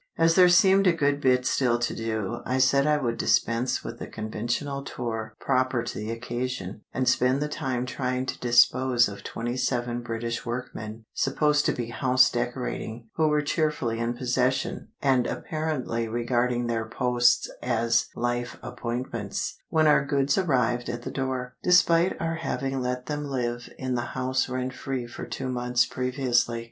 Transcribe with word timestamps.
As 0.17 0.33
there 0.33 0.49
seemed 0.49 0.87
a 0.87 0.93
good 0.93 1.21
bit 1.21 1.45
still 1.45 1.77
to 1.77 1.93
do, 1.95 2.39
I 2.43 2.57
said 2.57 2.87
I 2.87 2.97
would 2.97 3.17
dispense 3.19 3.83
with 3.83 3.99
the 3.99 4.07
conventional 4.07 4.81
"tour," 4.83 5.35
proper 5.39 5.83
to 5.83 5.95
the 5.99 6.09
occasion, 6.09 6.81
and 6.91 7.07
spend 7.07 7.39
the 7.39 7.47
time 7.47 7.85
trying 7.85 8.25
to 8.25 8.39
dispose 8.39 9.07
of 9.07 9.17
the 9.17 9.21
twenty 9.25 9.55
seven 9.55 10.01
British 10.01 10.43
workmen, 10.43 11.05
supposed 11.13 11.67
to 11.67 11.71
be 11.71 11.91
house 11.91 12.31
decorating, 12.31 13.09
who 13.13 13.27
were 13.27 13.43
cheerfully 13.43 13.99
in 13.99 14.15
possession 14.15 14.87
(and 15.03 15.27
apparently 15.27 16.07
regarding 16.07 16.65
their 16.65 16.87
posts 16.89 17.47
as 17.61 18.07
life 18.15 18.57
appointments) 18.63 19.59
when 19.69 19.85
our 19.85 20.03
goods 20.03 20.35
arrived 20.35 20.89
at 20.89 21.03
the 21.03 21.11
door, 21.11 21.55
despite 21.61 22.19
our 22.19 22.37
having 22.37 22.81
let 22.81 23.05
them 23.05 23.23
live 23.25 23.71
in 23.77 23.93
the 23.93 24.17
house 24.17 24.49
rent 24.49 24.73
free 24.73 25.05
for 25.05 25.27
two 25.27 25.47
months 25.47 25.85
previously. 25.85 26.59